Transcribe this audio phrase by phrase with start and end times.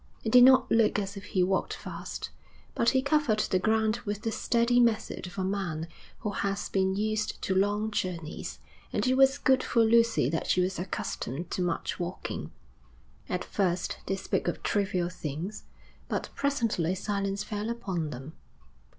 [0.23, 2.31] It did not look as if he walked fast,
[2.73, 5.87] but he covered the ground with the steady method of a man
[6.21, 8.57] who has been used to long journeys,
[8.91, 12.49] and it was good for Lucy that she was accustomed to much walking.
[13.29, 15.65] At first they spoke of trivial things,
[16.09, 18.33] but presently silence fell upon them.